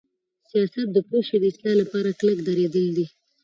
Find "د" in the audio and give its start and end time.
0.93-0.97, 1.39-1.43